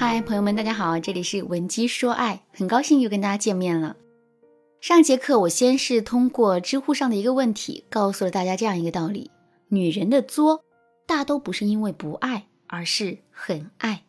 [0.00, 3.96] 嗨，朋友们，大家好，这里是文姬说爱，很高兴又跟大家见面了。
[4.80, 9.32] 上节课我先是通过知乎上的一个问题，告诉了大家这样一个道理：
[9.70, 10.62] 女人的作，
[11.04, 14.04] 大都不是因为不爱，而是很爱。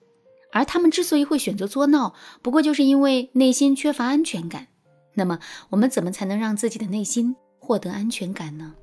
[0.52, 2.14] 而她们之所以会选择作闹，
[2.44, 4.68] 不过就是因为内心缺乏安全感。
[5.16, 5.40] 那么，
[5.72, 8.76] 我们怎么才能让自己的内心获得安全感呢？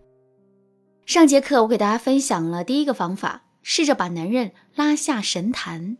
[1.04, 5.98] 上节课我给大家分享了第一个方法，试着把男人拉下神坛。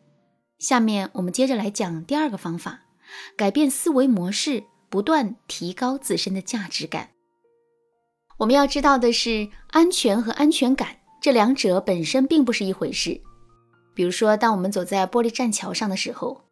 [0.58, 2.80] 下面我们接着来讲第二个方法，
[3.36, 7.10] 改变思维模式，不断提高自身的价值感。
[8.38, 13.20] 我们要知道的是，安全和安全感这两者本身并不是一回事。
[13.94, 16.44] 比如说，当我们走在玻璃栈桥上的时候，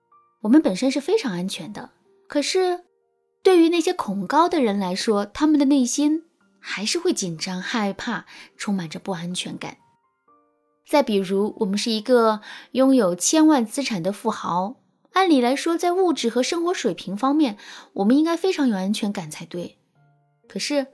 [0.42, 1.90] 我们本身是非常安全的。
[2.26, 2.84] 可是，
[3.42, 6.24] 对于那些恐高的人来说，他们的内心
[6.58, 8.24] 还是会紧张、害怕，
[8.56, 9.76] 充满着不安全感。
[10.86, 12.40] 再比如，我们是一个
[12.72, 14.76] 拥有千万资产的富豪，
[15.12, 17.56] 按理来说，在物质和生活水平方面，
[17.94, 19.78] 我们应该非常有安全感才对。
[20.46, 20.88] 可是，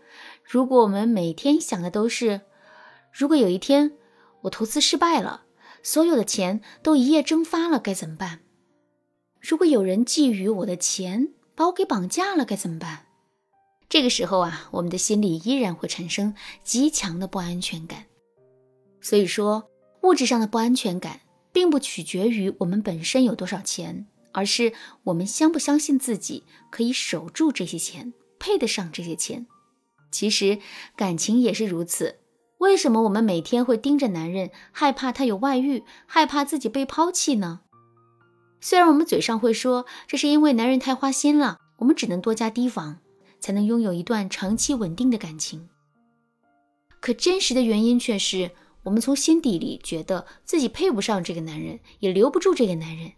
[0.45, 2.43] 如果我们每天想的都是，
[3.13, 3.93] 如果有一天
[4.43, 5.43] 我投资失败了，
[5.83, 8.41] 所有的钱都一夜蒸发了，该怎么办？
[9.41, 13.07] 如果有人觊觎我的钱，把我给绑架了，该怎么办？
[13.89, 18.05] 这个时候啊，我们的心里依然会产生极强的不安全感。
[19.01, 19.70] 所以说。
[20.03, 21.21] 物质上的不安全感，
[21.53, 24.73] 并不取决于我们本身有多少钱，而是
[25.05, 29.47] 我们相不相信自己可以守住这些钱，配得上这些钱。
[30.11, 30.59] 其实
[30.97, 32.17] 感情也是如此。
[32.59, 37.61] 为什么我们每天会盯着男人，害怕他有外遇，害怕自己被抛弃呢？
[38.61, 42.99] 虽然我们嘴上会说这是因为男人太花心了，我们只能多加提防，
[43.39, 45.69] 才能拥有一段长期稳定的感情。
[47.01, 48.51] 可真实的原因却是。
[48.83, 53.13] 我们从心底里觉得自己配不上这个男人，也留不住这个男人。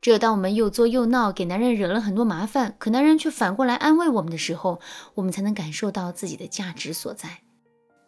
[0.00, 4.80] 只有当我们又作又闹，给男人惹了很多麻烦，可男人却反过来安慰我们的时候，
[5.14, 7.40] 我们才能感受到自己的价值所在。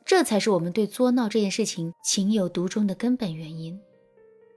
[0.05, 3.81] 这才是我们对作闹这件事情情有独钟的根本原因。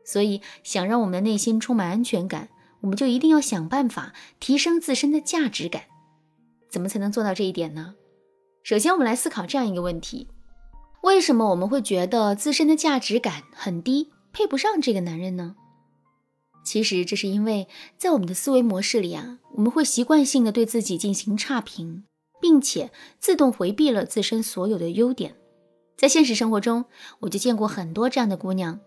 [0.06, 2.50] 所以，想让我们的内心充满安全感，
[2.81, 5.84] 我们就一定要想办法提升自身的价值感。
[6.69, 7.96] 怎么才能做到这一点呢？
[8.63, 10.28] 首先，我们来思考这样一个问题。
[11.03, 15.58] 为什么我们会觉得自身的价值感很低，配不上这个男人呢？
[16.64, 22.06] 其实这是因为在我们的思维模式里啊，我们会习惯性的对自己进行差评，
[22.40, 25.36] 并且自动回避了自身所有的优点。
[25.97, 26.86] 在现实生活中，
[27.20, 28.80] 我就见过很多这样的姑娘，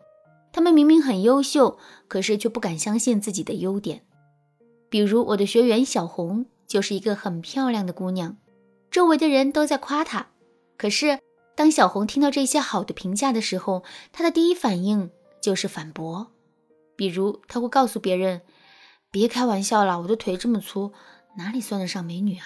[0.53, 1.79] 她们明明很优秀，
[2.09, 4.07] 可是却不敢相信自己的优点。
[4.89, 8.39] 比如我的学员小红就是一个很漂亮的姑娘，
[8.91, 10.29] 周围的人都在夸她，
[10.79, 11.19] 可是。
[11.57, 16.29] 当小红听到这些好的评价的时候，她的第一反应就是反驳。
[16.95, 18.43] 比如，她会告诉别人
[19.11, 20.93] ：“别开玩笑了，我的腿这么粗，
[21.39, 22.45] 哪里算得上美女啊？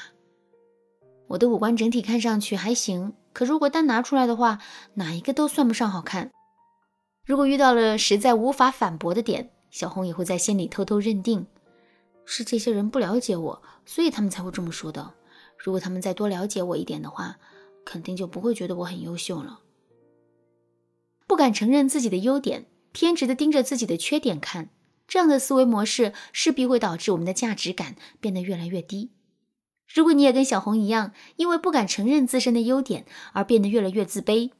[1.26, 4.60] 我的五官整体看上去还行，可如果单拿出来的话，
[4.94, 6.30] 哪一个都算不上好看。”
[7.26, 11.46] 如果遇到了实在无法反驳的点，小红也会在心里偷偷认定：
[12.24, 15.14] 是这些人不了解我，所以他们才会这么说的。
[15.58, 17.36] 如果他们再多了解我一点的话，
[17.90, 19.62] 肯定就不会觉得我很优秀了。
[21.26, 24.70] 不敢承认自己的优点，偏执的盯着自己的缺点看，
[25.08, 29.10] 这样的思维模式势必会导致我们的价值感变得越来越低。
[29.92, 34.52] 如果你也跟小红一样，因为不敢承认自身的优点而变得越来越自卑，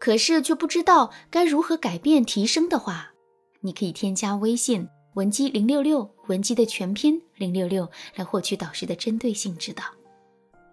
[0.00, 3.12] 可是却不知道该如何改变提升的话，
[3.60, 9.84] 你可以添加微信文姬零六六，文姬的全拼零六六，来获取导师的针对性指导。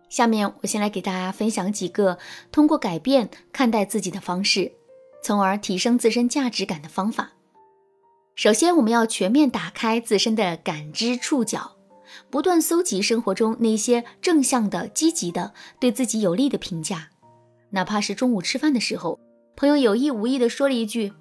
[0.09, 2.17] 下面我先来给大家分享几个
[2.51, 4.73] 通过改变看待自己的方式，
[5.23, 7.33] 从而提升自身价值感的方法。
[8.35, 11.75] 首先，我们要全面打开自身的感知触角，
[12.29, 17.09] 不断搜集生活中那些正向的、积极的、对自己有利的评价。
[17.71, 19.19] 哪怕是中午吃饭的时候，
[19.55, 21.13] 朋友有意无意地说了一句：“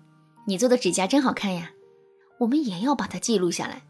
[0.47, 1.73] 你做的指甲真好看呀”，
[2.39, 3.83] 我们也要把它记录下来。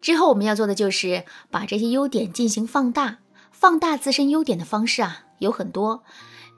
[0.00, 3.18] 之后，我们要做的就是把这些优点进行放大。
[3.50, 6.02] 放大自身优点的方式啊有很多，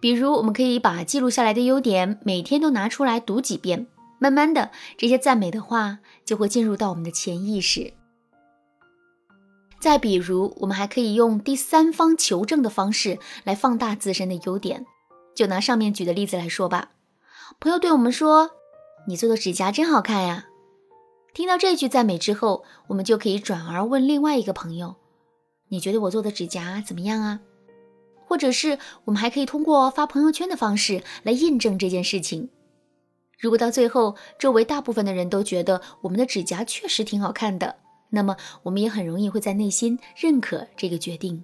[0.01, 3.87] 比如我们可以把记录下来的优点每天都拿出来读几遍，
[4.19, 7.93] 慢慢的这些赞美的话就会进入到我们的潜意识。
[9.81, 14.85] 再比如，我们还可以用第三方求证的方式来放大自身的优点。
[15.35, 16.91] 就拿上面举的例子来说吧，
[17.59, 18.51] 朋友对我们说
[19.09, 20.49] ：“你做的指甲真好看呀。”
[21.33, 24.97] 听到这句赞美之后，我们就可以转而问另外一个朋友。
[25.71, 27.41] 你觉得我做的指甲怎么样啊？
[28.27, 32.51] 或者是我们还可以通过发朋友圈的方式来印证这件事情。
[33.39, 37.77] 如果到最后周围大部分的人都觉得我们的指甲确实挺好看的，
[38.11, 41.43] 那么我们也很容易会在内心认可这个决定。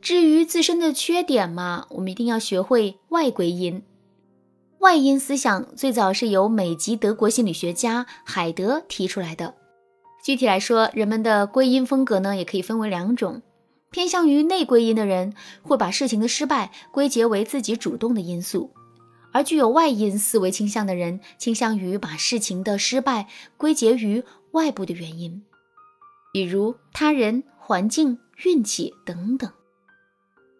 [0.00, 3.82] 至于自身的缺点嘛，我们一定要学会外归因。
[4.78, 9.54] 外因思想最早是由美籍德国心理学家海德提出来的。
[10.22, 13.42] 具体来说，人们的归因风格呢，也可以分为两种。
[13.90, 18.70] 偏向于内归因的人，会把事情的失败归结为自己主动的因素；
[19.32, 23.26] 而具有外因思维倾向的人，倾向于把事情的失败
[23.56, 24.22] 归结于
[24.52, 25.42] 外部的原因，
[26.32, 29.50] 比如他人、环境、运气等等。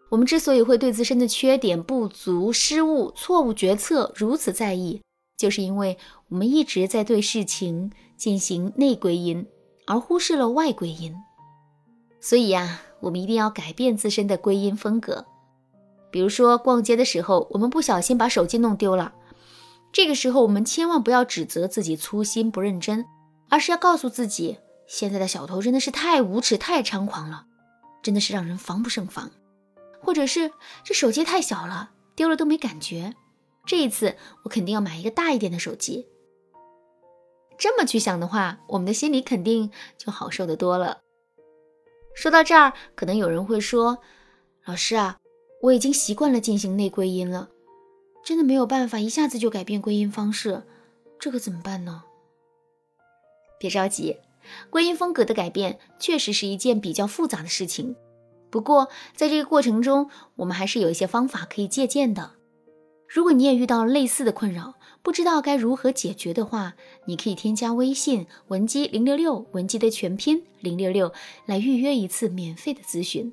[0.08, 5.00] 我们之所以会对自身的缺点、不足、失误、错误决策如此在意，
[5.38, 5.96] 就是因为
[6.30, 9.46] 我们一直在对事情进行内归因，
[9.86, 11.16] 而忽视了外归因。
[12.20, 15.24] 所以呀，我们一定要改变自身的归因风格。
[16.10, 19.14] 比如说，逛街的时候，我们不小心把手机弄丢了，
[19.90, 23.06] 这个时候我们千万不要指责自己粗心不认真，
[23.48, 27.46] 而是要告诉自己，现在的小偷真的是太无耻、太猖狂了，
[28.02, 29.30] 真的是让人防不胜防。
[30.02, 30.52] 或者是
[30.84, 33.14] 这手机太小了，丢了都没感觉。
[33.64, 36.06] 这一次我肯定要买一个大一点的手机。
[37.60, 41.02] 这么去想的话，我们的心里肯定就好受得多了。
[42.14, 43.98] 说到这儿，可能有人会说
[44.64, 45.18] ：“老师啊，
[45.60, 47.50] 我已经习惯了进行内归因了，
[48.24, 50.62] 真的没有办法一下子就改变归因方式，
[51.18, 52.04] 这可怎么办呢？”
[53.60, 54.16] 别着急，
[54.70, 57.94] 归因风格的改变确实是一件比较复杂的事情。
[58.48, 62.30] 不过，在这个过程中，我们还是有一些方法可以借鉴的。
[63.12, 66.74] 如果你也遇到类似的困扰，不知道该如何解决的话，
[67.06, 71.12] 你可以添加微信文姬零六六，文姬的全拼零六六，
[71.44, 73.32] 来预约一次免费的咨询。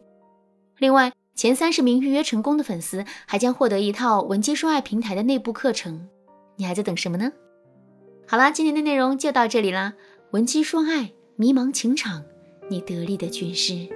[0.79, 6.09] 另外，前三十名预约成功的粉丝还将获得一套文姬说爱平台的内部课程。
[6.55, 7.31] 你还在等什么呢？
[8.25, 9.93] 好啦，今天的内容就到这里啦。
[10.31, 12.23] 文姬说爱，迷茫情场，
[12.67, 13.87] 你得力的军师。